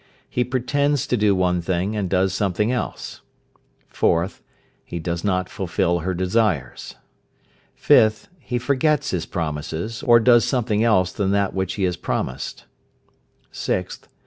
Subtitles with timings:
[0.27, 3.21] He pretends to do one thing, and does something else.
[3.93, 4.39] 4th.
[4.83, 6.95] He does not fulfil her desires.
[7.79, 8.25] 5th.
[8.39, 12.65] He forgets his promises, or does something else than that which he has promised.
[13.53, 14.07] 6th.